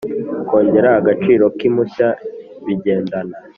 Kongera 0.47 0.89
agaciro 0.99 1.45
k 1.57 1.59
impushya 1.67 2.07
bigendana 2.65 3.35